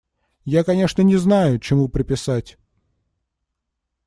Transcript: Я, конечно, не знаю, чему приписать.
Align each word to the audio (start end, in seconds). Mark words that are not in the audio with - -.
Я, 0.45 0.63
конечно, 0.63 1.03
не 1.03 1.15
знаю, 1.15 1.59
чему 1.59 1.87
приписать. 1.87 2.57